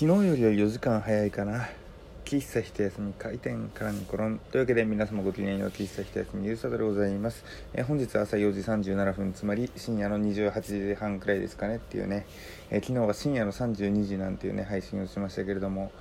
[0.00, 1.68] 昨日よりは4時間早いかな。
[2.24, 11.76] 喫茶一休み開店からにコロンというわけで皆様ごきげんよう喫茶一休みゆうさとでございます、え、本日朝4時37分つまり深夜の28時半くらいですかね。
[11.76, 12.24] っていうね、
[12.70, 15.92] え、昨日は深夜の32時なんていうね配信をしましたけれども、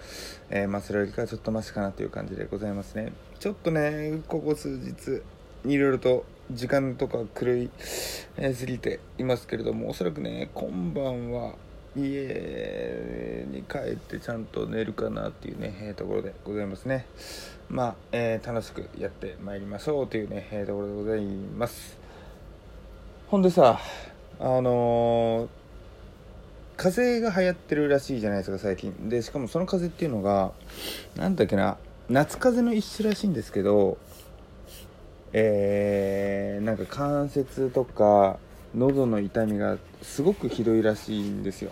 [0.49, 3.11] えー、まあそれよりかはちょっとマシかなという感じでございますね。
[3.37, 5.21] ちょっとねここ数日
[5.65, 6.23] いろいろと
[6.53, 8.29] 時間とか狂いす
[8.65, 11.55] ぎていますけれどもおそらくね今晩は
[11.95, 17.05] 家に帰ってちゃんと寝るかなっていうね、えー、ところでございますね。
[17.69, 21.97] まあ、えー、楽しくやってまいりましょうというね、えー、ところでございます。
[23.27, 23.79] ほんでさ
[24.39, 25.47] あのー、
[26.77, 29.09] 風邪が流行ってるらしいじゃないですか最近。
[29.09, 30.51] でしかもその風邪っていうのが
[31.15, 31.77] 何だっけな
[32.09, 33.97] 夏風邪の一種らしいんですけど
[35.31, 38.39] えー、なんか関節とか
[38.75, 41.71] 喉の痛みがすごくひどいらしいんですよ。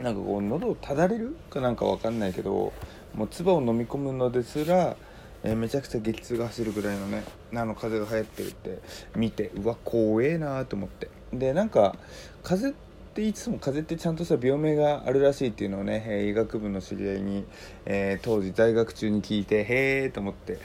[0.00, 2.72] なんかこう喉をただれるかなんかわかんないけど
[3.14, 4.96] もう唾を飲み込むのですら、
[5.42, 11.10] えー、めちゃくちゃ激痛が走るぐらいのねあの風邪が流行ってるって見てうわ怖えなと思って。
[11.32, 11.96] でなんか
[12.42, 17.44] 風邪っていつも風邪ってちゃんとした病名があるらしいっていうのをね、えー、医学部の知り合いに、
[17.86, 20.58] えー、当時在学中に聞いてへえと思って、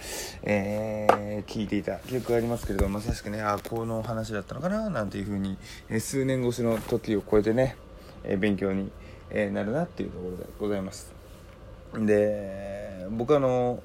[0.44, 5.58] えー、聞いていた記憶がありますけれどまさしくねあこの話だったのかななんていうふうに、
[5.90, 7.78] え数年越しの時を超えてね、
[8.24, 8.92] え勉強に、
[9.30, 11.14] えなるなっていうところでございます。
[11.94, 13.82] で僕あの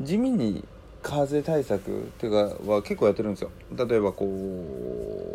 [0.00, 0.64] 地味に
[1.02, 2.32] 風邪対策っていう
[2.64, 3.50] かは結構やってるんですよ。
[3.72, 5.31] 例えばこう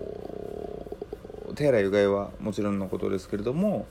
[1.58, 3.88] 手洗いうがいはもちろんのことですけれども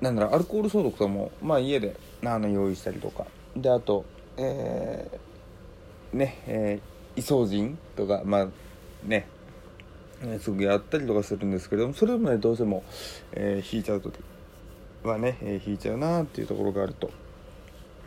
[0.00, 4.04] なんだろうアルコール消毒とかも、まあ、家であの用意したりとかであと
[4.38, 8.48] えー、ねえー、イソジンとかまあ
[9.02, 9.26] ね
[10.40, 12.84] すぐやったりとかするんですけれどもそれでもねどうしても、
[13.32, 14.18] えー、引いちゃう時
[15.02, 17.10] はね、えー、引いちゃうなっていうところがあると。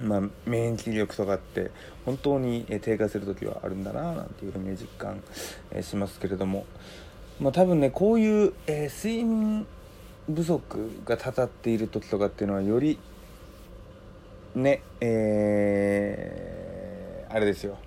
[0.01, 1.71] まあ、免疫力とかって
[2.05, 5.21] 本当に低下する時はあるんだななんていうふうに実感
[5.81, 6.65] しますけれども、
[7.39, 9.65] まあ、多分ねこういう、えー、睡眠
[10.33, 12.99] 不足がたたっている時とかっていうのはより
[14.55, 17.77] ねえー、あれですよ。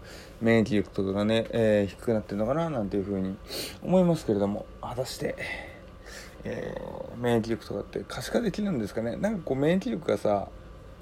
[0.40, 3.36] 免疫力とかがね、えー、低くなってるのかななんていうふうに
[3.82, 4.66] 思いますけれども。
[4.80, 5.36] 果たして、
[6.44, 9.16] えー、免疫力とかって可視化できるんですかね？
[9.16, 10.48] なんかこう免疫力がさ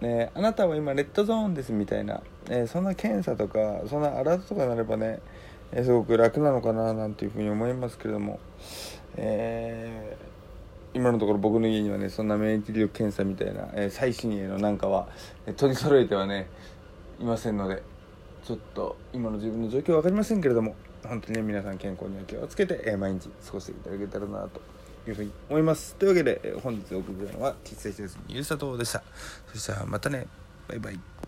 [0.00, 5.20] ね、あなたは今レッドゾーンですみたいな、え、そんな検査とかそんなアラートとかなればね、
[5.72, 8.40] え、すごく楽なのかななんていうふうに思いますけれども、
[9.16, 15.08] えー、今のところ僕の家にはねそんな免疫力検査みたいな、え最新鋭のなんかは、
[15.46, 16.48] え取り揃えてはね
[17.20, 17.82] いませんので
[18.44, 24.60] ちょっと今の自分の状況分かりませんけれども本当にね皆さん健康には気をつけて、えー、毎日過ごしていただけたらなと
[25.08, 25.94] いうふうに思います。
[25.96, 29.02] というわけで、えー、本日お送りしたのは喫茶室ゆうさとでした。
[29.52, 30.26] そしたらまたね。
[30.68, 31.20] バイバイ。